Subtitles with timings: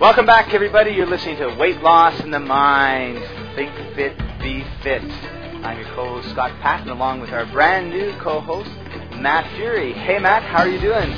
[0.00, 0.92] Welcome back, everybody.
[0.92, 3.18] You're listening to Weight Loss in the Mind.
[3.56, 5.02] Think Fit, Be Fit.
[5.02, 8.70] I'm your co-host Scott Paton, along with our brand new co-host
[9.18, 9.92] Matt Furey.
[9.92, 11.10] Hey, Matt, how are you doing?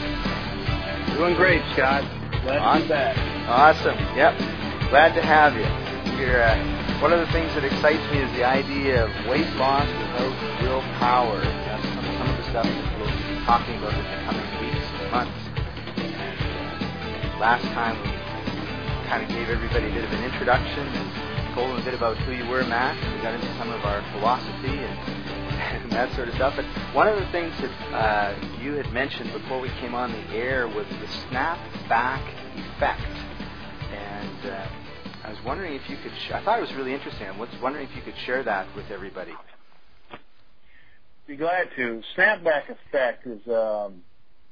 [1.14, 2.03] Doing great, Scott.
[2.43, 3.18] Glad to back.
[3.49, 3.99] Awesome.
[4.17, 4.39] Yep.
[4.89, 5.68] Glad to have you.
[6.17, 9.86] You're, uh, one of the things that excites me is the idea of weight loss
[9.86, 11.40] without willpower.
[11.43, 14.60] That's some, some of the stuff that we'll be talking about in the coming
[15.11, 15.37] months.
[15.99, 18.11] And, last time we
[19.09, 22.17] kind of gave everybody a bit of an introduction and told them a bit about
[22.19, 22.95] who you were, Matt.
[23.17, 24.95] We got into some of our philosophy and,
[25.83, 26.55] and that sort of stuff.
[26.55, 26.64] But
[26.95, 30.69] one of the things that uh, you had mentioned before we came on the air
[30.69, 32.22] was the snapback
[32.77, 33.00] effect.
[33.91, 34.69] And uh,
[35.25, 36.12] I was wondering if you could.
[36.27, 37.27] Sh- I thought it was really interesting.
[37.27, 39.33] I was wondering if you could share that with everybody.
[41.27, 42.02] Be glad to.
[42.17, 44.02] Snapback effect is um,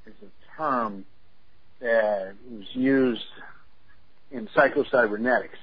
[0.06, 1.06] is a term
[1.81, 3.23] that was used
[4.31, 5.59] in Psycho-Cybernetics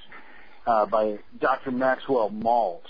[0.66, 1.70] uh, by Dr.
[1.70, 2.80] Maxwell Maltz.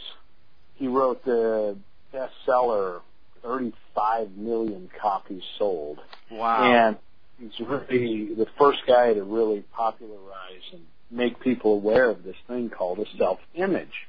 [0.77, 1.77] He wrote the
[2.15, 3.01] bestseller,
[3.43, 5.99] 35 million copies sold.
[6.31, 6.73] Wow.
[6.73, 6.97] And
[7.39, 12.71] he's really the first guy to really popularize and make people aware of this thing
[12.71, 14.07] called a self-image.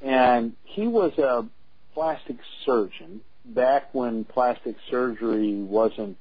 [0.00, 1.46] And he was a
[1.94, 6.16] plastic surgeon back when plastic surgery wasn't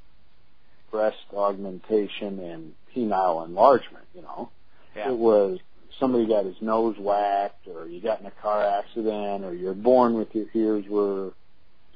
[0.91, 4.49] breast augmentation and penile enlargement, you know.
[4.95, 5.11] Yeah.
[5.11, 5.59] It was
[5.99, 10.15] somebody got his nose whacked or you got in a car accident or you're born
[10.15, 11.31] with your ears were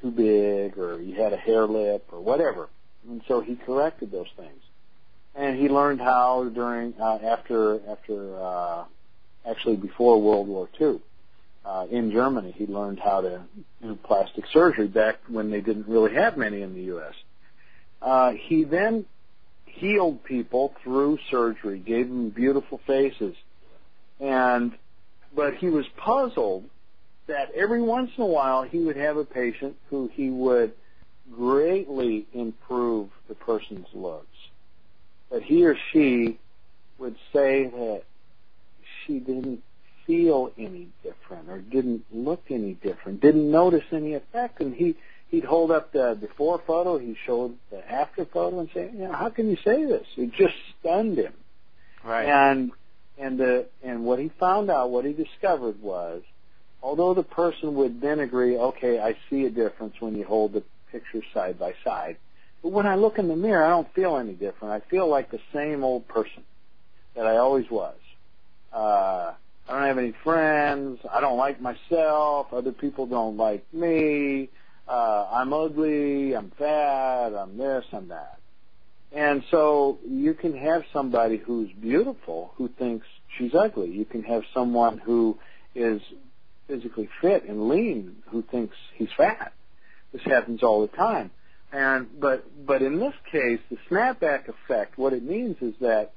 [0.01, 2.69] too big or you had a hare lip or whatever.
[3.09, 4.61] And so he corrected those things.
[5.35, 8.85] And he learned how during, uh, after, after, uh,
[9.45, 11.01] actually before World War II,
[11.65, 13.41] uh, in Germany, he learned how to
[13.81, 17.13] do plastic surgery back when they didn't really have many in the U.S.
[18.01, 19.05] Uh, he then
[19.65, 23.35] healed people through surgery, gave them beautiful faces,
[24.19, 24.73] and
[25.35, 26.63] but he was puzzled
[27.27, 30.73] that every once in a while he would have a patient who he would
[31.31, 34.27] greatly improve the person's looks.
[35.29, 36.39] But he or she
[36.97, 38.03] would say that
[39.05, 39.63] she didn't
[40.05, 44.95] feel any different or didn't look any different, didn't notice any effect, and he
[45.29, 49.13] he'd hold up the before photo, he showed the after photo, and say, you know,
[49.13, 50.05] how can you say this?
[50.17, 51.33] It just stunned him.
[52.03, 52.27] Right.
[52.27, 52.71] And
[53.17, 56.21] and the and what he found out, what he discovered was,
[56.81, 60.63] although the person would then agree, okay, I see a difference when you hold the
[60.91, 62.17] pictures side by side,
[62.61, 64.73] but when I look in the mirror, I don't feel any different.
[64.73, 66.43] I feel like the same old person
[67.15, 67.95] that I always was.
[68.73, 69.33] Uh,
[69.67, 70.99] I don't have any friends.
[71.11, 72.53] I don't like myself.
[72.53, 74.49] Other people don't like me.
[74.87, 76.35] Uh, I'm ugly.
[76.35, 77.33] I'm fat.
[77.33, 77.85] I'm this.
[77.91, 78.39] I'm that.
[79.11, 83.07] And so you can have somebody who's beautiful who thinks
[83.37, 83.89] she's ugly.
[83.89, 85.37] You can have someone who
[85.73, 86.01] is
[86.67, 89.53] physically fit and lean who thinks he's fat.
[90.11, 91.31] This happens all the time.
[91.71, 96.13] And but but in this case, the snapback effect, what it means is that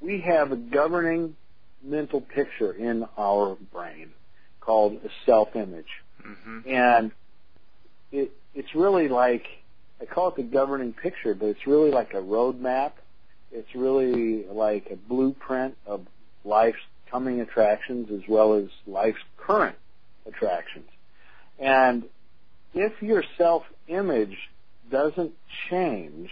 [0.00, 1.36] we have a governing
[1.82, 4.10] mental picture in our brain
[4.60, 5.86] called a self-image,
[6.24, 6.68] mm-hmm.
[6.68, 7.12] and
[8.14, 9.46] it it's really like
[10.00, 12.92] I call it the governing picture, but it's really like a roadmap.
[13.52, 16.06] It's really like a blueprint of
[16.44, 16.78] life's
[17.10, 19.76] coming attractions as well as life's current
[20.26, 20.88] attractions.
[21.58, 22.04] And
[22.74, 24.36] if your self-image
[24.90, 25.32] doesn't
[25.70, 26.30] change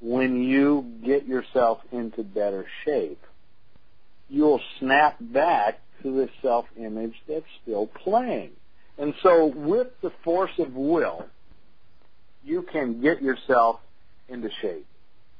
[0.00, 3.22] when you get yourself into better shape,
[4.28, 8.50] you'll snap back to the self-image that's still playing.
[8.98, 11.26] And so with the force of will,
[12.44, 13.80] you can get yourself
[14.28, 14.86] into shape.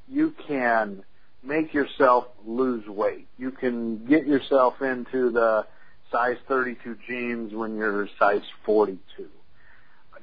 [0.07, 1.03] You can
[1.43, 3.27] make yourself lose weight.
[3.37, 5.65] You can get yourself into the
[6.11, 9.27] size 32 jeans when you're size 42.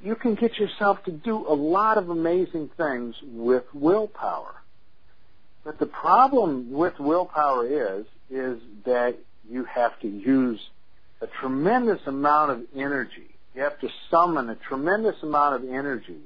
[0.03, 4.53] You can get yourself to do a lot of amazing things with willpower.
[5.63, 9.17] But the problem with willpower is, is that
[9.49, 10.59] you have to use
[11.21, 13.35] a tremendous amount of energy.
[13.55, 16.21] You have to summon a tremendous amount of energy.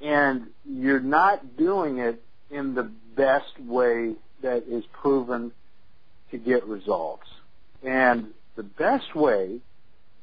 [0.00, 5.52] And you're not doing it in the best way that is proven
[6.30, 7.26] to get results.
[7.82, 9.58] And the best way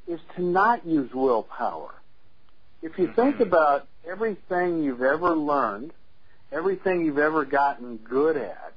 [0.07, 1.93] is to not use willpower.
[2.81, 3.43] If you think mm-hmm.
[3.43, 5.91] about everything you've ever learned,
[6.51, 8.73] everything you've ever gotten good at,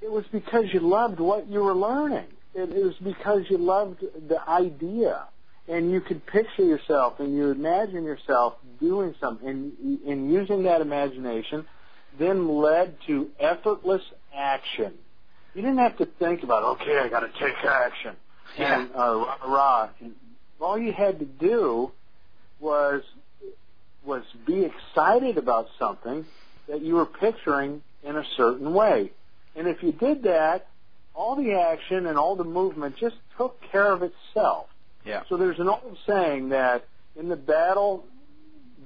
[0.00, 2.28] it was because you loved what you were learning.
[2.58, 5.26] It was because you loved the idea.
[5.70, 10.80] And you could picture yourself and you imagine yourself doing something, and, and using that
[10.80, 11.66] imagination
[12.18, 14.00] then led to effortless
[14.34, 14.94] action.
[15.54, 18.16] You didn't have to think about, okay, I got to take action,
[18.58, 18.80] Yeah.
[18.80, 19.88] and uh, rah, rah.
[20.00, 20.14] And
[20.58, 21.92] all you had to do
[22.60, 23.02] was
[24.04, 26.24] was be excited about something
[26.68, 29.12] that you were picturing in a certain way.
[29.54, 30.66] And if you did that,
[31.18, 34.68] all the action and all the movement just took care of itself.
[35.04, 35.22] Yeah.
[35.28, 36.86] So there's an old saying that
[37.16, 38.06] in the battle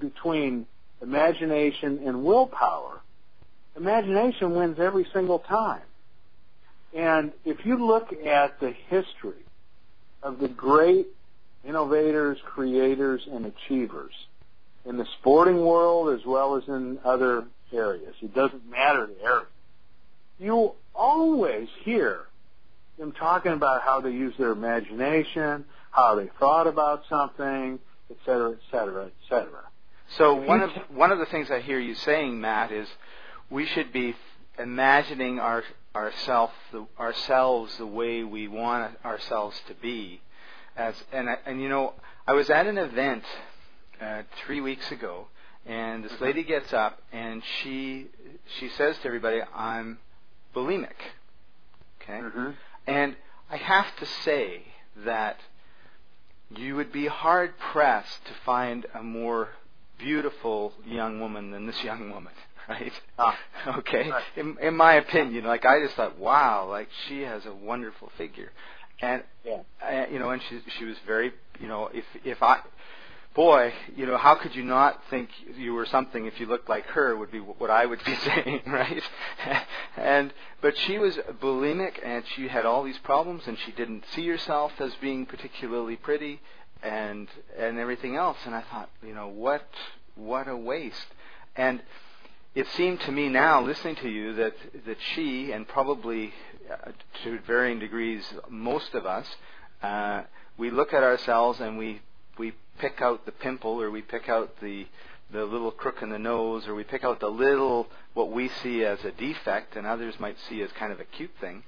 [0.01, 0.67] between
[1.03, 3.03] imagination and willpower,
[3.77, 5.83] imagination wins every single time.
[6.95, 9.45] And if you look at the history
[10.23, 11.09] of the great
[11.65, 14.13] innovators, creators, and achievers
[14.87, 19.47] in the sporting world as well as in other areas, it doesn't matter the area,
[20.43, 22.27] you always hear
[22.99, 27.79] them talking about how they use their imagination, how they thought about something,
[28.11, 29.63] et cetera, et cetera, et cetera.
[30.17, 32.87] So one of one of the things I hear you saying, Matt, is
[33.51, 34.15] we should be
[34.59, 40.21] imagining our ourself the, ourselves the way we want ourselves to be.
[40.77, 41.95] As and I- and you know,
[42.27, 43.25] I was at an event
[44.01, 45.29] uh, three weeks ago,
[45.67, 48.09] and this lady gets up and she
[48.59, 49.99] she says to everybody, "I'm
[50.55, 50.97] bulimic."
[52.03, 52.19] Okay.
[52.21, 52.51] Mm-hmm.
[52.87, 53.17] And
[53.51, 54.63] I have to say
[55.05, 55.39] that
[56.51, 59.51] you would be hard pressed to find a more
[59.99, 62.33] beautiful young woman than this young woman,
[62.69, 62.93] right?
[63.19, 63.39] Ah,
[63.79, 64.11] okay.
[64.11, 64.25] right.
[64.37, 68.51] In, in my opinion, like I just thought, wow, like she has a wonderful figure,
[69.01, 69.63] and Yeah.
[69.83, 72.61] uh, you know, and she she was very, you know, if if I,
[73.35, 76.87] boy, you know, how could you not think you were something if you looked like
[76.87, 77.17] her?
[77.17, 79.03] Would be what I would be saying, right?
[79.97, 84.27] and but she was bulimic, and she had all these problems, and she didn't see
[84.29, 86.41] herself as being particularly pretty,
[86.83, 88.39] and and everything else.
[88.45, 89.67] And I thought, you know, what
[90.15, 91.07] what a waste.
[91.57, 91.83] And
[92.55, 94.55] it seemed to me now, listening to you, that
[94.87, 96.33] that she and probably
[96.71, 96.93] uh,
[97.25, 99.27] to varying degrees, most of us,
[99.83, 100.23] uh,
[100.59, 102.01] we look at ourselves and we
[102.39, 104.87] we pick out the pimple or we pick out the
[105.31, 108.85] the little crook in the nose or we pick out the little what we see
[108.85, 111.63] as a defect and others might see as kind of a cute thing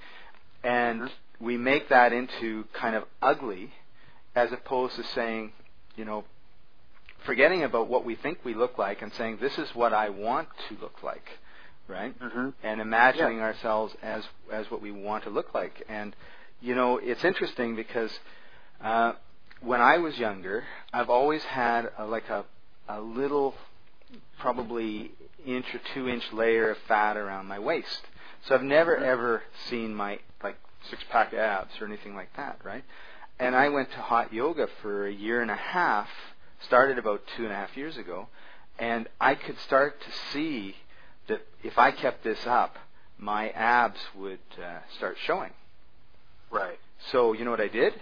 [0.62, 1.10] and Mhm.
[1.40, 3.72] we make that into kind of ugly
[4.34, 5.52] as opposed to saying
[5.96, 6.24] you know
[7.24, 10.48] forgetting about what we think we look like and saying this is what I want
[10.68, 11.38] to look like
[11.88, 12.50] right Mm-hmm.
[12.62, 15.82] and imagining ourselves as as what we want to look like.
[15.88, 16.14] And
[16.60, 18.10] you know, it's interesting because
[18.82, 19.12] uh,
[19.64, 22.44] when I was younger, I've always had a, like a
[22.88, 23.54] a little,
[24.38, 25.10] probably
[25.46, 28.02] inch or two inch layer of fat around my waist.
[28.46, 29.02] So I've never Mhm.
[29.02, 30.58] ever seen my like
[30.90, 32.84] six pack abs or anything like that, right?
[33.38, 36.10] And I went to hot yoga for a year and a half.
[36.60, 38.28] Started about two and a half years ago,
[38.78, 40.76] and I could start to see
[41.26, 42.76] that if I kept this up,
[43.18, 45.52] my abs would uh, start showing.
[46.50, 46.78] Right.
[47.10, 48.00] So you know what I did?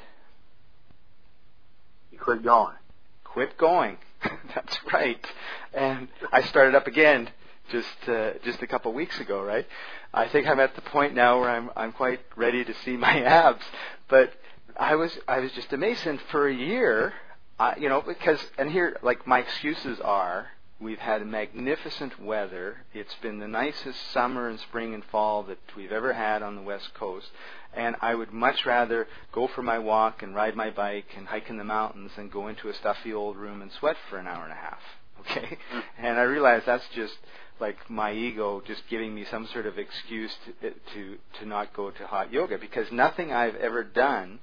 [2.22, 2.76] Quit going.
[3.24, 3.98] Quit going.
[4.54, 5.26] That's right.
[5.74, 7.28] And I started up again
[7.72, 9.66] just uh, just a couple weeks ago, right?
[10.14, 13.22] I think I'm at the point now where I'm I'm quite ready to see my
[13.24, 13.64] abs.
[14.08, 14.32] But
[14.76, 17.12] I was I was just amazed, and for a year,
[17.58, 20.46] I, you know, because and here like my excuses are.
[20.82, 22.78] We've had magnificent weather.
[22.92, 26.62] It's been the nicest summer and spring and fall that we've ever had on the
[26.62, 27.28] West Coast.
[27.72, 31.48] And I would much rather go for my walk and ride my bike and hike
[31.48, 34.42] in the mountains than go into a stuffy old room and sweat for an hour
[34.42, 34.80] and a half.
[35.20, 35.56] Okay?
[35.98, 37.16] And I realize that's just
[37.60, 41.92] like my ego just giving me some sort of excuse to to to not go
[41.92, 44.40] to hot yoga because nothing I've ever done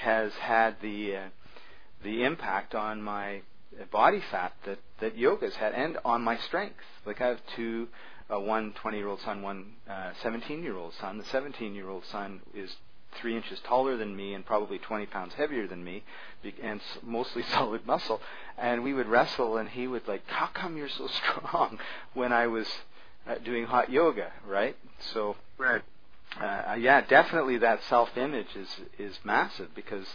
[0.00, 1.28] has had the uh,
[2.02, 3.42] the impact on my
[3.90, 6.76] body fat that that yoga's had and on my strength.
[7.06, 7.88] Like I have two
[8.32, 11.18] uh, one 20 year old son, one uh, 17 year old son.
[11.18, 12.74] The 17 year old son is
[13.20, 16.02] three inches taller than me and probably 20 pounds heavier than me,
[16.42, 18.20] be- and s- mostly solid muscle.
[18.58, 21.78] And we would wrestle, and he would like, "How come you're so strong?"
[22.14, 22.66] When I was
[23.26, 24.76] uh, doing hot yoga, right?
[25.12, 25.82] So Right.
[26.40, 30.06] uh, yeah, definitely that self-image is is massive because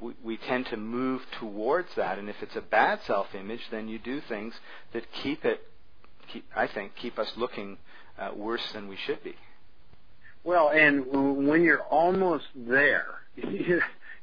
[0.00, 3.98] we, we tend to move towards that, and if it's a bad self-image, then you
[3.98, 4.54] do things
[4.92, 5.60] that keep it,
[6.32, 7.78] keep, I think, keep us looking
[8.18, 9.34] uh, worse than we should be.
[10.44, 13.06] Well, and w- when you're almost there,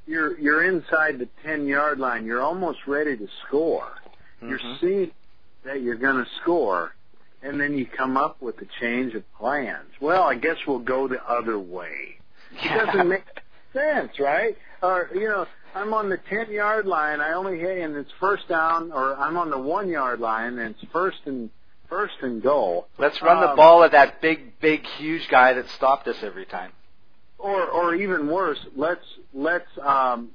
[0.05, 2.25] you're you're inside the ten yard line.
[2.25, 3.89] You're almost ready to score.
[4.41, 4.79] You're Mhm.
[4.79, 5.11] seeing
[5.65, 6.93] that you're going to score,
[7.41, 9.89] and then you come up with a change of plans.
[9.99, 12.19] Well, I guess we'll go the other way.
[12.51, 13.25] It doesn't make
[13.73, 14.57] sense, right?
[14.81, 17.19] Or you know, I'm on the 10 yard line.
[17.19, 20.75] I only hit, and it's first down, or I'm on the one yard line, and
[20.75, 21.49] it's first and
[21.89, 22.87] first and goal.
[22.97, 26.45] Let's run the Um, ball at that big, big, huge guy that stopped us every
[26.45, 26.71] time.
[27.37, 29.03] Or, or even worse, let's
[29.33, 30.29] let's um,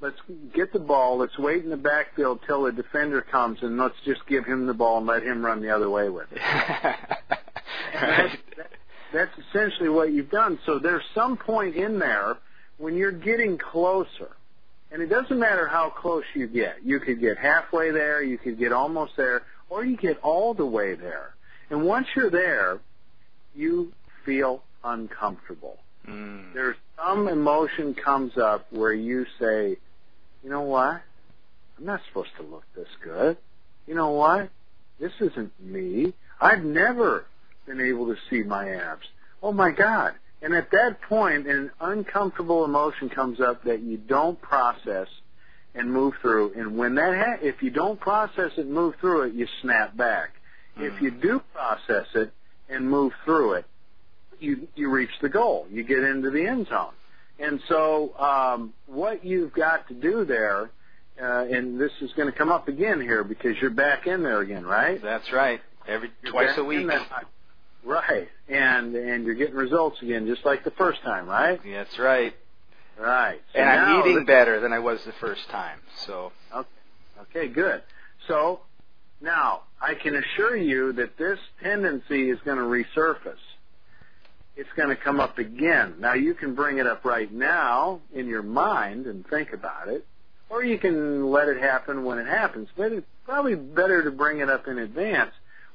[0.00, 0.16] let's
[0.54, 1.18] get the ball.
[1.18, 4.74] Let's wait in the backfield till the defender comes, and let's just give him the
[4.74, 6.38] ball and let him run the other way with it.
[7.94, 8.38] right.
[9.12, 10.58] That's essentially what you've done.
[10.66, 12.36] So there's some point in there
[12.78, 14.30] when you're getting closer.
[14.94, 16.84] And it doesn't matter how close you get.
[16.84, 20.64] You could get halfway there, you could get almost there, or you get all the
[20.64, 21.34] way there.
[21.68, 22.78] And once you're there,
[23.56, 23.92] you
[24.24, 25.80] feel uncomfortable.
[26.06, 26.54] Mm.
[26.54, 29.78] There's some emotion comes up where you say,
[30.44, 31.02] you know what?
[31.76, 33.36] I'm not supposed to look this good.
[33.88, 34.48] You know what?
[35.00, 36.14] This isn't me.
[36.40, 37.26] I've never
[37.66, 39.08] been able to see my abs.
[39.42, 40.14] Oh my God.
[40.44, 45.08] And at that point, an uncomfortable emotion comes up that you don't process
[45.74, 46.52] and move through.
[46.54, 49.96] And when that, ha- if you don't process it and move through it, you snap
[49.96, 50.34] back.
[50.76, 52.32] If you do process it
[52.68, 53.64] and move through it,
[54.40, 55.66] you you reach the goal.
[55.70, 56.92] You get into the end zone.
[57.38, 60.70] And so, um, what you've got to do there,
[61.20, 64.40] uh, and this is going to come up again here because you're back in there
[64.40, 65.00] again, right?
[65.00, 65.60] That's right.
[65.86, 66.90] Every You're twice a week.
[67.84, 71.60] Right, and and you're getting results again, just like the first time, right?
[71.64, 72.34] That's right.
[72.98, 73.40] Right.
[73.52, 75.80] So And I'm eating better than I was the first time.
[76.06, 76.32] So
[77.22, 77.82] Okay, good.
[78.28, 78.60] So
[79.20, 83.34] now I can assure you that this tendency is going to resurface.
[84.56, 85.96] It's going to come up again.
[85.98, 90.06] Now you can bring it up right now in your mind and think about it,
[90.48, 92.68] or you can let it happen when it happens.
[92.76, 95.32] But it's probably better to bring it up in advance.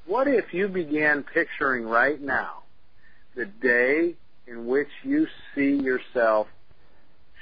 [0.09, 2.63] What if you began picturing right now
[3.35, 4.15] the day
[4.47, 6.47] in which you see yourself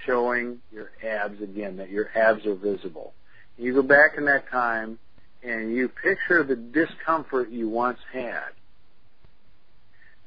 [0.06, 3.14] showing your abs again, that your abs are visible?
[3.58, 5.00] You go back in that time
[5.42, 8.50] and you picture the discomfort you once had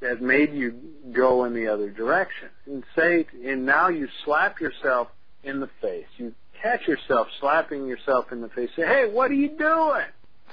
[0.00, 0.80] that made you
[1.12, 2.48] go in the other direction.
[2.64, 5.08] And say, and now you slap yourself
[5.44, 6.06] in the face.
[6.16, 8.70] You catch yourself slapping yourself in the face.
[8.76, 10.06] Say, hey, what are you doing?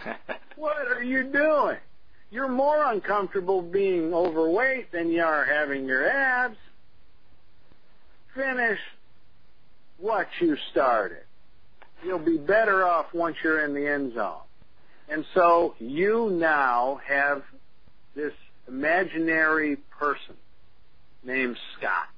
[0.57, 1.77] What are you doing?
[2.31, 6.57] You're more uncomfortable being overweight than you are having your abs.
[8.33, 8.79] Finish
[9.99, 11.23] what you started.
[12.03, 14.41] You'll be better off once you're in the end zone.
[15.09, 17.43] And so you now have
[18.15, 18.33] this
[18.67, 20.35] imaginary person
[21.23, 22.09] named Scott.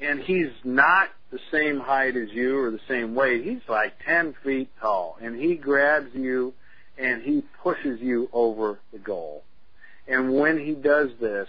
[0.00, 3.42] And he's not the same height as you or the same weight.
[3.42, 5.16] He's like 10 feet tall.
[5.20, 6.52] And he grabs you
[6.98, 9.42] and he pushes you over the goal.
[10.06, 11.48] And when he does this,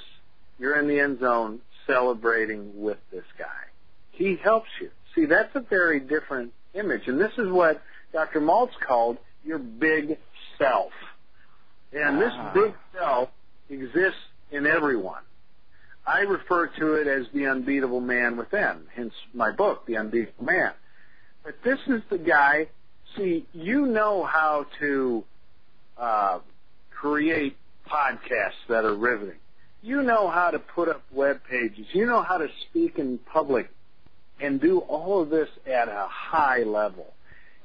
[0.58, 3.46] you're in the end zone celebrating with this guy.
[4.12, 4.90] He helps you.
[5.16, 7.08] See, that's a very different image.
[7.08, 7.82] And this is what
[8.14, 8.40] Dr.
[8.40, 10.18] Maltz called your big
[10.58, 10.94] self.
[11.92, 12.52] And this Ah.
[12.54, 13.30] big self
[13.70, 15.24] exists in everyone.
[16.06, 20.72] I refer to it as the unbeatable man within, hence my book, The Unbeatable Man.
[21.44, 22.68] But this is the guy,
[23.16, 25.24] see, you know how to
[25.98, 26.40] uh,
[26.92, 27.56] create
[27.88, 29.40] podcasts that are riveting.
[29.82, 31.86] You know how to put up web pages.
[31.94, 33.70] You know how to speak in public
[34.40, 37.14] and do all of this at a high level.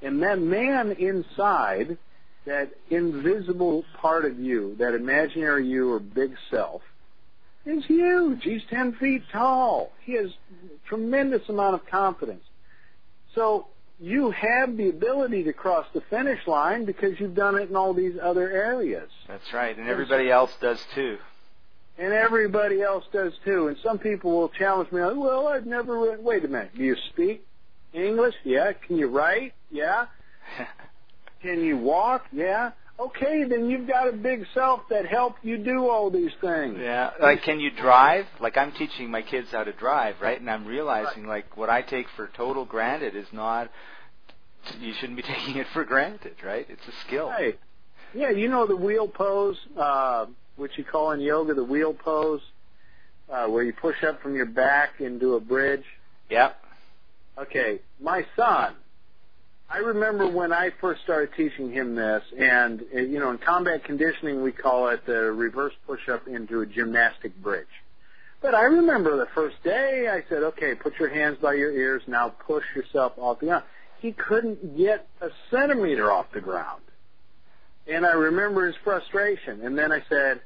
[0.03, 1.99] And that man inside,
[2.45, 6.83] that invisible part of you, that imaginary you or big self,
[7.65, 8.43] is huge.
[8.43, 9.93] He's 10 feet tall.
[10.05, 10.31] He has
[10.87, 12.45] tremendous amount of confidence.
[13.35, 13.67] So
[14.01, 17.95] you have the ability to cross the finish line because you've done it in all
[17.95, 19.11] these other areas.
[19.27, 19.77] That's right.
[19.77, 21.19] And everybody else does too.
[21.99, 23.69] And everybody else does too.
[23.69, 26.23] And some people will challenge me, well, I've never read.
[26.23, 26.71] Wait a minute.
[26.77, 27.45] Do you speak
[27.93, 28.35] English?
[28.45, 28.73] Yeah.
[28.73, 29.53] Can you write?
[29.71, 30.07] Yeah.
[31.43, 32.25] Can you walk?
[32.33, 32.71] Yeah.
[33.01, 36.79] Okay, then you've got a big self that helped you do all these things.
[36.81, 37.11] yeah.
[37.21, 38.27] Like, can you drive?
[38.41, 40.39] Like, I'm teaching my kids how to drive, right?
[40.41, 43.71] And I'm realizing, like, what I take for total granted is not.
[44.81, 46.67] You shouldn't be taking it for granted, right?
[46.69, 47.29] It's a skill.
[47.29, 47.59] Right.
[48.15, 50.27] Yeah, you know the wheel pose, uh,
[50.57, 52.41] which you call in yoga the wheel pose,
[53.31, 55.85] uh, where you push up from your back into a bridge.
[56.31, 56.57] Yep.
[57.39, 58.75] Okay, my son,
[59.71, 63.85] I remember when I first started teaching him this, and uh, you know, in combat
[63.85, 67.67] conditioning, we call it the reverse push-up into a gymnastic bridge.
[68.41, 72.03] But I remember the first day, I said, "Okay, put your hands by your ears.
[72.07, 73.65] Now push yourself off the ground."
[74.01, 76.83] He couldn't get a centimeter off the ground,
[77.87, 79.61] and I remember his frustration.
[79.63, 80.41] And then I said,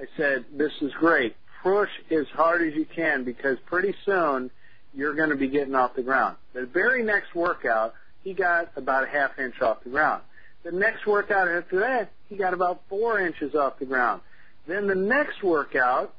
[0.00, 1.36] "I said, this is great.
[1.62, 4.50] Push as hard as you can because pretty soon."
[4.94, 6.36] you're going to be getting off the ground.
[6.54, 10.22] The very next workout, he got about a half inch off the ground.
[10.64, 14.22] The next workout after that, he got about four inches off the ground.
[14.66, 16.14] Then the next workout,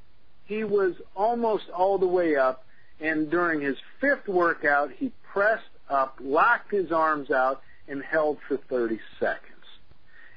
[0.45, 2.65] he was almost all the way up,
[2.99, 8.57] and during his fifth workout, he pressed up, locked his arms out, and held for
[8.57, 9.45] 30 seconds.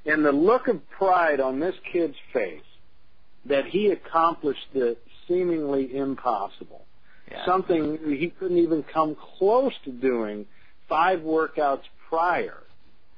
[0.05, 2.63] And the look of pride on this kid's face
[3.47, 4.97] that he accomplished the
[5.29, 6.85] seemingly impossible,
[7.31, 7.45] Yeah.
[7.45, 10.47] something he couldn't even come close to doing
[10.93, 12.59] five workouts prior,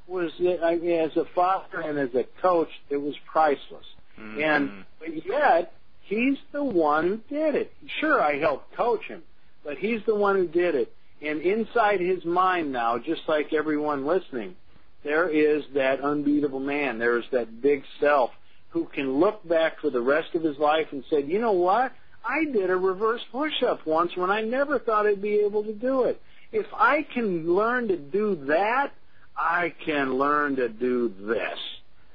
[0.07, 3.87] was I mean, as a father and as a coach, it was priceless.
[4.16, 4.43] Mhm.
[4.45, 7.73] And but yet he's the one who did it.
[7.99, 9.25] Sure, I helped coach him,
[9.64, 10.93] but he's the one who did it.
[11.21, 14.54] And inside his mind now, just like everyone listening,
[15.02, 16.99] there is that unbeatable man.
[16.99, 18.31] There is that big self
[18.69, 21.90] who can look back for the rest of his life and say, you know what?
[22.25, 26.04] I did a reverse push-up once when I never thought I'd be able to do
[26.04, 26.21] it.
[26.54, 28.92] If I can learn to do that,
[29.37, 31.58] I can learn to do this.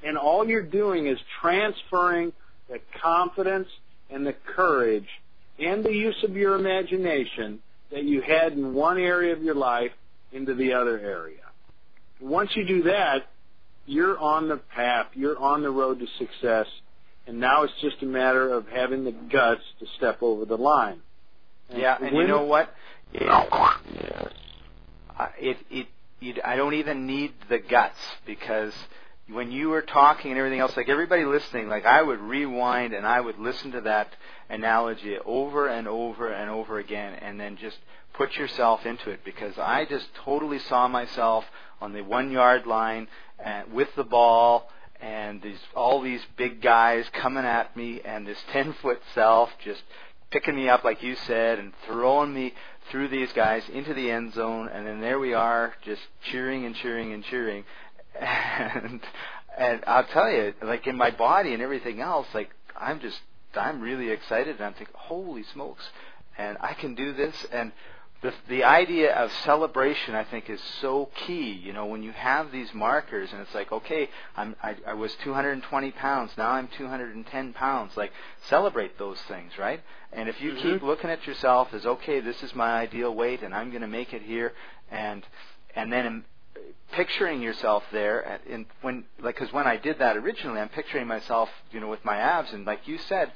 [0.02, 2.32] And all you're doing is transferring
[2.70, 3.68] the confidence
[4.10, 5.10] and the courage
[5.60, 7.60] and the use of your imagination
[7.92, 9.92] that you had in one area of your life
[10.32, 11.44] into the other area.
[12.22, 13.28] Once you do that,
[13.88, 16.68] you're on the path, you're on the road to success,
[17.28, 21.02] and now it's just a matter of having the guts to step over the line.
[21.76, 22.74] Yeah, and you know what?
[23.14, 24.32] It,
[25.40, 25.88] it, it,
[26.20, 28.74] you, I don't even need the guts because
[29.32, 33.06] when you were talking and everything else, like everybody listening, like I would rewind and
[33.06, 34.10] I would listen to that
[34.50, 37.78] analogy over and over and over again, and then just
[38.14, 41.46] put yourself into it because I just totally saw myself
[41.80, 43.08] on the one yard line
[43.44, 48.38] and with the ball and these all these big guys coming at me and this
[48.52, 49.82] ten foot self just
[50.32, 52.54] picking me up like you said and throwing me
[52.90, 56.76] through these guys into the end zone and then there we are just cheering and
[56.76, 57.64] cheering and cheering.
[58.22, 59.02] And
[59.58, 63.20] and I'll tell you like in my body and everything else like I'm just
[63.56, 65.84] I'm really excited and I'm thinking holy smokes.
[66.38, 67.72] And I can do this and
[68.22, 71.52] the the idea of celebration I think is so key.
[71.52, 75.16] You know, when you have these markers and it's like, okay, I'm I, I was
[75.24, 77.96] 220 pounds, now I'm 210 pounds.
[77.96, 78.12] Like
[78.48, 79.82] celebrate those things, right?
[80.12, 80.86] And if you keep mm-hmm.
[80.86, 84.14] looking at yourself as okay, this is my ideal weight, and I'm going to make
[84.14, 84.54] it here,
[84.92, 85.26] and
[85.76, 86.26] and then
[86.92, 91.50] picturing yourself there, and when like because when I did that originally, I'm picturing myself,
[91.72, 93.32] you know, with my abs, and like you said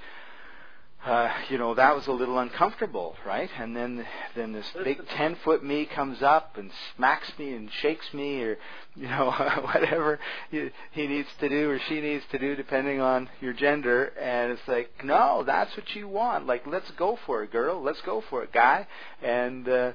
[1.06, 3.50] uh, you know that was a little uncomfortable, right?
[3.60, 8.14] And then then this big ten foot me comes up and smacks me and shakes
[8.14, 8.58] me, or
[8.96, 9.32] you know
[9.74, 14.14] whatever he, he needs to do or she needs to do, depending on your gender.
[14.20, 16.48] And it's like, no, that's what you want.
[16.48, 17.82] Like, let's go for it, girl.
[17.82, 18.88] Let's go for it, guy.
[19.22, 19.92] And uh,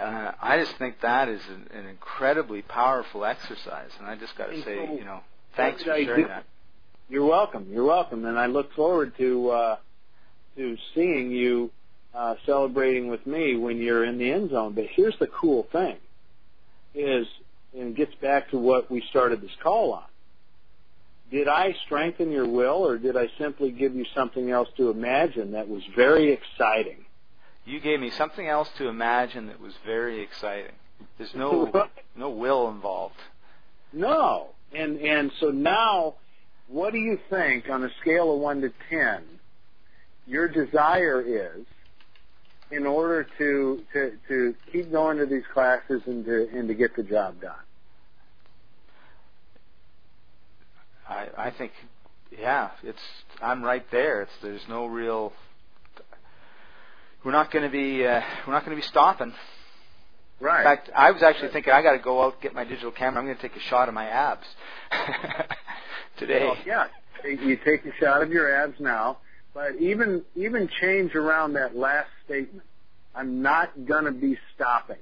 [0.00, 3.90] uh, I just think that is an, an incredibly powerful exercise.
[3.98, 5.20] And I just got to say, you know,
[5.56, 6.44] thanks for sharing that.
[7.08, 7.66] You're welcome.
[7.70, 9.76] You're welcome, and I look forward to uh,
[10.56, 11.70] to seeing you
[12.14, 14.72] uh, celebrating with me when you're in the end zone.
[14.72, 15.96] But here's the cool thing:
[16.94, 17.26] is
[17.74, 20.04] and it gets back to what we started this call on.
[21.30, 25.52] Did I strengthen your will, or did I simply give you something else to imagine
[25.52, 27.04] that was very exciting?
[27.66, 30.72] You gave me something else to imagine that was very exciting.
[31.18, 31.70] There's no
[32.16, 33.16] no will involved.
[33.92, 34.48] No.
[34.72, 36.14] And and so now
[36.74, 39.22] what do you think on a scale of 1 to 10
[40.26, 41.64] your desire is
[42.72, 46.96] in order to to to keep going to these classes and to and to get
[46.96, 47.54] the job done?
[51.08, 51.70] I I think
[52.36, 53.02] yeah, it's
[53.40, 54.22] I'm right there.
[54.22, 55.32] It's there's no real
[57.24, 59.32] we're not going to be uh, we're not going to be stopping.
[60.40, 60.60] Right.
[60.60, 63.20] In fact, I was actually thinking I got to go out get my digital camera.
[63.20, 64.46] I'm going to take a shot of my abs
[66.18, 66.44] today.
[66.44, 66.86] Well, yeah.
[67.24, 69.18] You take a shot of your abs now,
[69.54, 72.62] but even even change around that last statement.
[73.14, 74.98] I'm not gonna be stopping.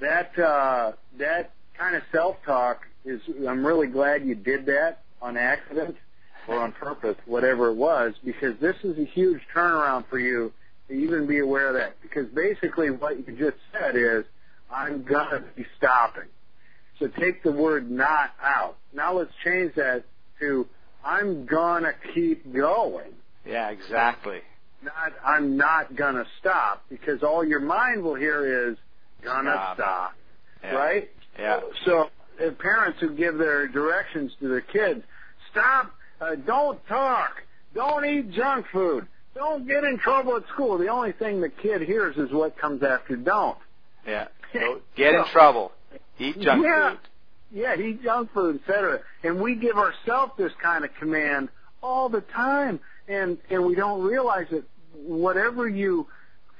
[0.00, 3.20] That uh, that kind of self talk is.
[3.48, 5.96] I'm really glad you did that on accident
[6.46, 10.52] or on purpose, whatever it was, because this is a huge turnaround for you
[10.88, 12.00] to even be aware of that.
[12.02, 14.24] Because basically, what you just said is,
[14.72, 16.28] I'm gonna be stopping.
[16.98, 18.76] So take the word not out.
[18.92, 20.04] Now let's change that
[20.40, 20.66] to
[21.04, 23.12] I'm gonna keep going.
[23.46, 24.40] Yeah, exactly.
[24.82, 28.76] Not I'm not gonna stop because all your mind will hear is
[29.22, 29.76] gonna Stop.
[29.76, 30.14] stop.
[30.62, 30.74] Yeah.
[30.74, 31.10] Right?
[31.38, 31.60] Yeah.
[31.84, 32.10] So
[32.44, 35.02] uh, parents who give their directions to their kids,
[35.50, 37.42] stop, uh, don't talk,
[37.74, 40.78] don't eat junk food, don't get in trouble at school.
[40.78, 43.58] The only thing the kid hears is what comes after don't.
[44.06, 44.28] Yeah.
[44.52, 45.72] Get in trouble.
[46.18, 46.90] Eat junk yeah.
[46.90, 46.98] food.
[47.52, 49.00] Yeah, eat junk food, etc.
[49.24, 51.48] And we give ourselves this kind of command
[51.82, 56.06] all the time, and and we don't realize that whatever you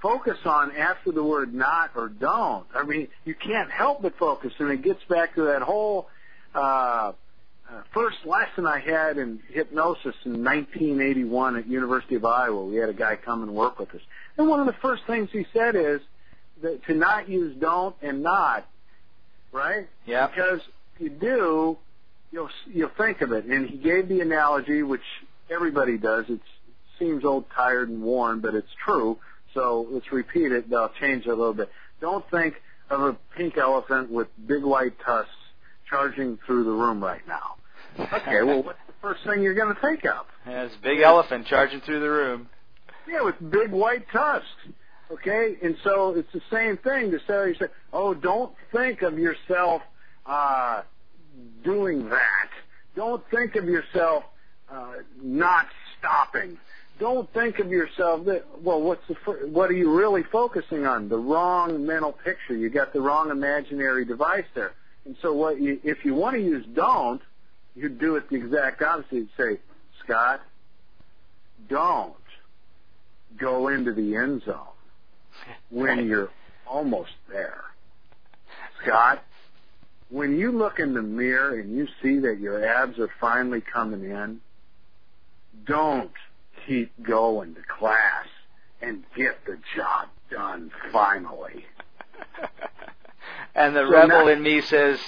[0.02, 4.52] focus on after the word not or don't, I mean, you can't help but focus,
[4.58, 6.08] and it gets back to that whole.
[6.54, 7.12] Uh,
[7.70, 12.64] uh, first lesson I had in hypnosis in 1981 at University of Iowa.
[12.64, 14.00] We had a guy come and work with us,
[14.36, 16.00] and one of the first things he said is
[16.62, 18.66] to not use don't and not,
[19.52, 19.88] right?
[20.06, 20.28] Yeah.
[20.28, 20.60] Because
[20.94, 21.78] if you do,
[22.30, 23.44] you'll you'll think of it.
[23.44, 25.02] And he gave the analogy, which
[25.50, 26.26] everybody does.
[26.28, 29.18] It's, it seems old, tired, and worn, but it's true.
[29.54, 30.72] So let's repeat it.
[30.72, 31.70] I'll change it a little bit.
[32.00, 32.54] Don't think
[32.88, 35.30] of a pink elephant with big white tusks
[35.88, 37.56] charging through the room right now.
[37.98, 40.26] Okay, well, what's the first thing you're going to think of?
[40.46, 42.48] Yeah, it's a big elephant charging through the room.
[43.08, 44.46] Yeah, with big white tusks.
[45.12, 49.82] Okay, and so it's the same thing to say, say, oh, don't think of yourself
[50.24, 50.82] uh,
[51.64, 52.48] doing that.
[52.94, 54.22] Don't think of yourself
[54.70, 55.66] uh, not
[55.98, 56.58] stopping.
[57.00, 58.44] Don't think of yourself that.
[58.62, 61.08] Well, what's the fir- what are you really focusing on?
[61.08, 62.54] The wrong mental picture.
[62.54, 64.74] You got the wrong imaginary device there.
[65.06, 67.22] And so, what you, if you want to use don't,
[67.74, 69.12] you do it the exact opposite.
[69.12, 69.58] You'd say,
[70.04, 70.40] Scott,
[71.68, 72.14] don't
[73.38, 74.66] go into the end zone
[75.70, 76.30] when you're
[76.66, 77.62] almost there.
[78.82, 79.22] Scott,
[80.08, 84.04] when you look in the mirror and you see that your abs are finally coming
[84.04, 84.40] in,
[85.66, 86.10] don't
[86.66, 88.26] keep going to class
[88.80, 91.66] and get the job done finally.
[93.54, 94.98] and the So rebel now- in me says,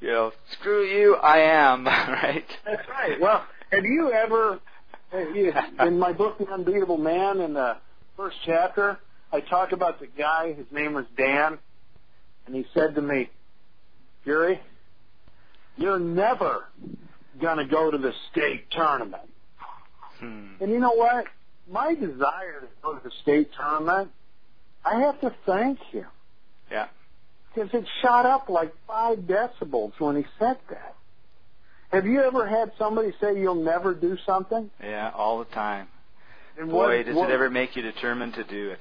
[0.00, 2.46] you know, screw you, I am, right?
[2.64, 3.20] That's right.
[3.20, 4.60] Well, have you ever,
[5.12, 7.76] in my book, The Unbeatable Man, in the
[8.16, 8.98] first chapter,
[9.34, 11.58] I talk about the guy, his name was Dan,
[12.46, 13.30] and he said to me,
[14.24, 14.60] Furey,
[15.76, 16.66] you're never
[17.40, 19.28] going to go to the state tournament.
[20.20, 20.52] Hmm.
[20.60, 21.26] And you know what?
[21.68, 24.12] My desire to go to the state tournament,
[24.84, 26.06] I have to thank him.
[26.70, 26.86] Yeah.
[27.52, 30.94] Because it shot up like five decibels when he said that.
[31.90, 34.70] Have you ever had somebody say you'll never do something?
[34.80, 35.88] Yeah, all the time.
[36.56, 38.78] And Boy, what- does what- it ever make you determined to do it.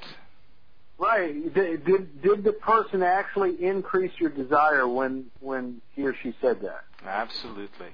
[1.03, 1.53] Right.
[1.53, 6.61] Did, did did the person actually increase your desire when when he or she said
[6.61, 6.85] that?
[7.05, 7.89] Absolutely.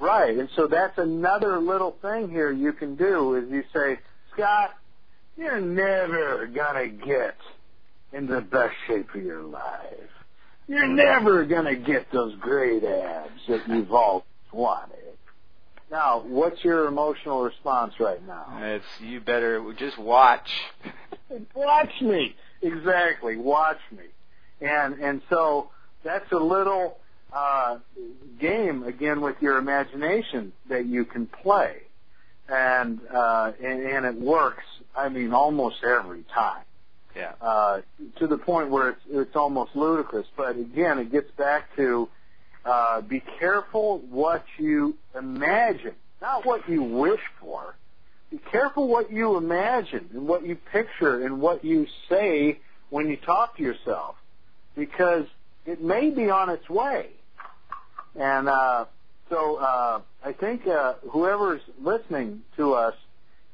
[0.00, 0.36] Right.
[0.36, 4.00] And so that's another little thing here you can do is you say,
[4.32, 4.74] Scott,
[5.36, 7.36] you're never gonna get
[8.12, 10.10] in the best shape of your life.
[10.66, 14.98] You're never gonna get those great abs that you've always wanted.
[15.92, 18.46] Now, what's your emotional response right now?
[18.60, 20.48] It's you better just watch.
[21.54, 24.04] watch me exactly watch me
[24.60, 25.70] and and so
[26.04, 26.96] that's a little
[27.32, 27.78] uh
[28.40, 31.78] game again with your imagination that you can play
[32.48, 34.64] and uh and, and it works
[34.96, 36.62] i mean almost every time
[37.16, 37.32] Yeah.
[37.40, 37.80] uh
[38.18, 42.08] to the point where it's it's almost ludicrous but again it gets back to
[42.64, 47.74] uh be careful what you imagine not what you wish for
[48.30, 53.16] be careful what you imagine and what you picture and what you say when you
[53.16, 54.16] talk to yourself
[54.74, 55.26] because
[55.66, 57.08] it may be on its way.
[58.14, 58.86] And uh,
[59.28, 62.94] so uh, I think uh, whoever's listening to us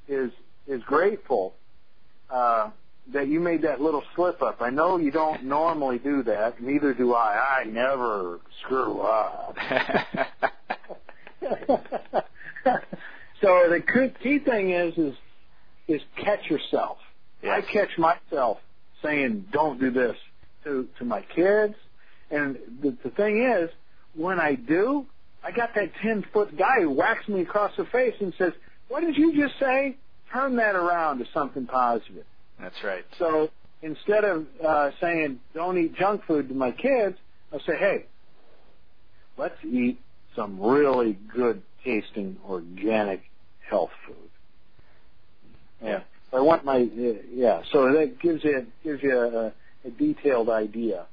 [0.09, 0.31] is
[0.67, 1.55] is grateful
[2.31, 2.71] uh,
[3.13, 4.61] that you made that little slip up.
[4.61, 6.61] I know you don't normally do that.
[6.61, 7.61] Neither do I.
[7.61, 9.57] I never screw up.
[13.41, 15.15] so the key- key thing is is
[15.87, 16.99] is catch yourself.
[17.43, 18.59] I catch myself
[19.03, 20.17] saying don't do this
[20.65, 21.75] to to my kids,
[22.31, 23.71] and the, the thing is
[24.15, 25.07] when I do,
[25.43, 28.53] I got that ten foot guy who whacks me across the face and says,
[28.89, 29.97] "What did you just say?
[30.33, 32.27] Turn that around to something positive."
[32.61, 33.05] That's right.
[33.19, 33.51] So
[33.83, 37.17] instead of uh, saying don't eat junk food to my kids,
[37.53, 38.07] I'll say, hey,
[39.37, 40.01] let's eat
[40.35, 43.23] some really good tasting organic
[43.69, 44.17] health food.
[45.83, 46.01] Yeah,
[46.33, 47.63] I want my uh, yeah.
[47.73, 49.53] So that gives you gives you a,
[49.87, 51.07] a detailed idea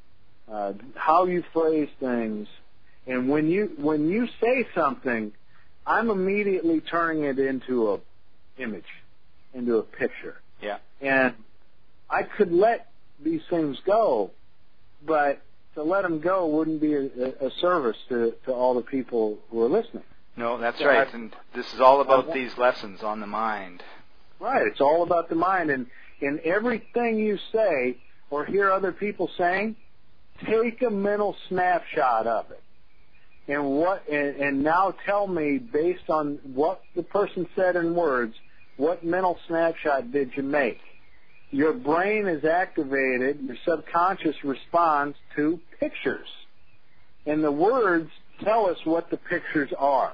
[0.52, 2.48] uh, how you phrase things,
[3.08, 5.32] and when you when you say something,
[5.86, 8.00] I'm immediately turning it into a
[8.62, 8.84] image,
[9.54, 10.38] into a picture.
[10.66, 10.78] Yeah.
[11.02, 11.36] And
[12.10, 12.88] I could let
[13.24, 14.32] these things go,
[15.06, 15.42] but
[15.76, 17.06] to let them go wouldn't be a,
[17.48, 20.04] a service to, to all the people who are listening.
[20.38, 21.08] No, that's Yeah, right.
[21.08, 23.84] I- And this is all about uh, these lessons on the mind.
[24.40, 24.68] Right.
[24.68, 25.70] It's all about the mind.
[25.70, 25.88] And
[26.20, 27.98] in everything you say
[28.30, 29.76] or hear other people saying,
[30.46, 32.62] take a mental snapshot of it.
[33.48, 38.34] And what and, and now tell me based on what the person said in words,
[38.78, 40.80] what mental snapshot did you make?
[41.52, 46.28] Your brain is activated, your subconscious responds to pictures.
[47.26, 48.10] And the words
[48.44, 50.14] tell us what the pictures are.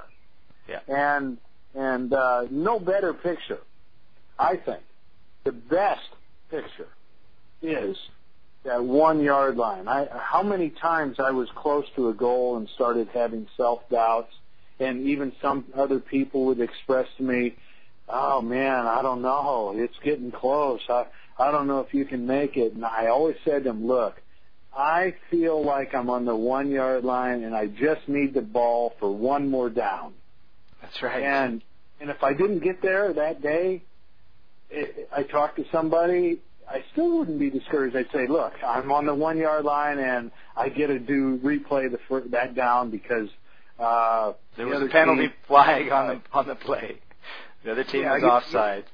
[0.67, 0.79] Yeah.
[0.87, 1.37] And
[1.73, 3.61] and uh, no better picture,
[4.37, 4.81] I think.
[5.43, 6.07] The best
[6.49, 6.89] picture
[7.61, 7.97] is
[8.63, 9.87] that one yard line.
[9.87, 14.33] I, how many times I was close to a goal and started having self doubts,
[14.79, 17.55] and even some other people would express to me,
[18.07, 19.73] "Oh man, I don't know.
[19.75, 20.81] It's getting close.
[20.89, 21.05] I
[21.37, 24.21] I don't know if you can make it." And I always said to them, "Look,
[24.75, 28.93] I feel like I'm on the one yard line, and I just need the ball
[28.99, 30.13] for one more down."
[30.81, 31.23] That's right.
[31.23, 31.61] And
[31.99, 33.83] and if I didn't get there that day,
[34.69, 36.41] it, I talked to somebody.
[36.69, 37.95] I still wouldn't be discouraged.
[37.95, 41.91] I'd say, "Look, I'm on the one yard line, and I get to do replay
[41.91, 43.29] the fir- that down because
[43.77, 46.99] uh, there the was a penalty team- flag on the on the play.
[47.63, 48.85] The other team Yeah, was offside.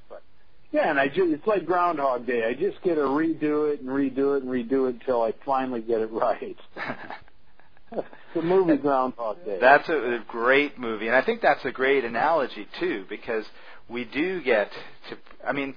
[0.71, 2.43] Yeah, and I just, it's like Groundhog Day.
[2.43, 5.81] I just get to redo it and redo it and redo it until I finally
[5.81, 6.57] get it right.
[8.35, 9.59] the movie Groundhog Day.
[9.61, 13.45] That's a, a great movie, and I think that's a great analogy too, because
[13.87, 14.69] we do get
[15.09, 15.17] to.
[15.47, 15.75] I mean,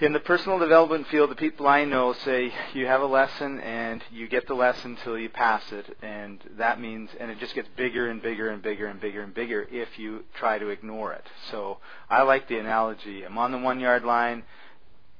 [0.00, 4.02] in the personal development field, the people I know say you have a lesson and
[4.10, 7.68] you get the lesson till you pass it, and that means, and it just gets
[7.76, 11.24] bigger and bigger and bigger and bigger and bigger if you try to ignore it.
[11.50, 13.24] So I like the analogy.
[13.24, 14.42] I'm on the one yard line.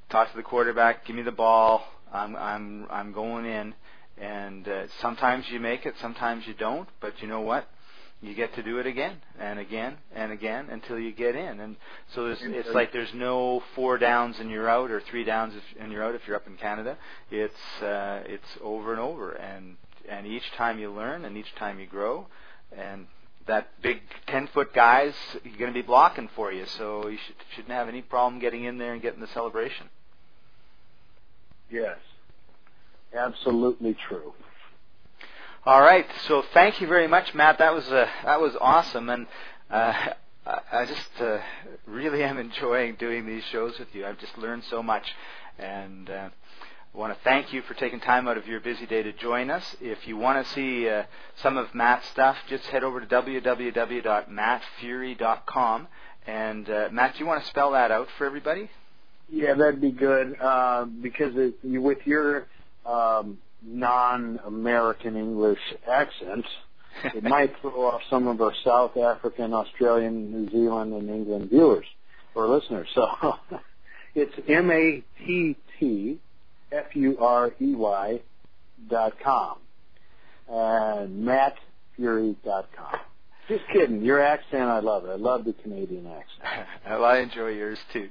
[0.08, 1.04] Talk to the quarterback.
[1.04, 1.84] Give me the ball.
[2.10, 3.74] I'm I'm I'm going in.
[4.16, 6.88] And uh, sometimes you make it, sometimes you don't.
[7.00, 7.68] But you know what?
[8.22, 11.58] You get to do it again and again and again until you get in.
[11.60, 11.76] And
[12.14, 15.90] so there's, it's like there's no four downs and you're out, or three downs and
[15.90, 16.98] you're out if you're up in Canada.
[17.30, 19.76] It's uh, it's over and over, and
[20.08, 22.26] and each time you learn, and each time you grow,
[22.76, 23.06] and
[23.46, 25.14] that big ten foot guy's
[25.58, 28.76] going to be blocking for you, so you should, shouldn't have any problem getting in
[28.76, 29.88] there and getting the celebration.
[31.70, 31.98] yes,
[33.14, 34.34] absolutely true.
[35.66, 36.06] All right.
[36.26, 37.58] So thank you very much, Matt.
[37.58, 39.26] That was uh, that was awesome, and
[39.70, 39.92] uh,
[40.72, 41.36] I just uh,
[41.86, 44.06] really am enjoying doing these shows with you.
[44.06, 45.14] I've just learned so much,
[45.58, 46.30] and uh,
[46.94, 49.50] I want to thank you for taking time out of your busy day to join
[49.50, 49.76] us.
[49.82, 51.02] If you want to see uh,
[51.36, 55.88] some of Matt's stuff, just head over to www.mattfurey.com.
[56.26, 58.70] And uh, Matt, do you want to spell that out for everybody?
[59.28, 62.46] Yeah, that'd be good uh, because it, with your
[62.86, 66.44] um, non-American English accent,
[67.04, 71.86] it might throw off some of our South African, Australian, New Zealand, and England viewers
[72.34, 72.88] or listeners.
[72.94, 73.06] So
[74.14, 76.18] it's M A T T
[76.72, 78.20] F U R E Y
[78.88, 79.58] dot com
[80.48, 82.98] and mattfurey dot com.
[83.48, 84.02] Just kidding.
[84.02, 85.08] Your accent, I love it.
[85.08, 86.68] I love the Canadian accent.
[86.88, 88.08] well, I enjoy yours too.